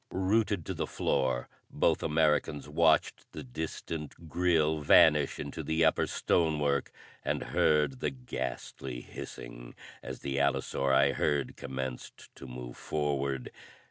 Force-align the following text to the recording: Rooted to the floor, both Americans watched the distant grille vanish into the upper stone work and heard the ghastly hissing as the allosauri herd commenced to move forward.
Rooted 0.09 0.65
to 0.65 0.73
the 0.73 0.87
floor, 0.87 1.47
both 1.69 2.01
Americans 2.01 2.67
watched 2.67 3.31
the 3.33 3.43
distant 3.43 4.27
grille 4.27 4.79
vanish 4.79 5.37
into 5.37 5.61
the 5.61 5.85
upper 5.85 6.07
stone 6.07 6.59
work 6.59 6.91
and 7.23 7.43
heard 7.53 7.99
the 7.99 8.09
ghastly 8.09 9.01
hissing 9.01 9.75
as 10.01 10.21
the 10.21 10.37
allosauri 10.39 11.11
herd 11.13 11.55
commenced 11.55 12.33
to 12.35 12.47
move 12.47 12.77
forward. 12.77 13.51